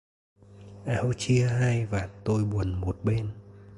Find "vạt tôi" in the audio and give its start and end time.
1.85-2.43